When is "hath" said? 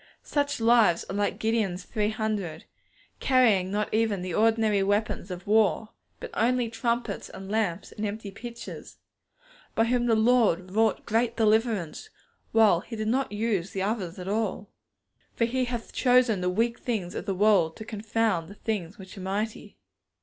15.65-15.93